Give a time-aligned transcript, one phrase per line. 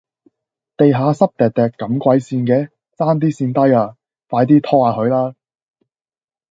[0.77, 2.67] 地下濕漉漉咁鬼跣嘅，
[2.97, 3.95] 差啲跣低呀，
[4.29, 5.35] 快啲拖吓佢啦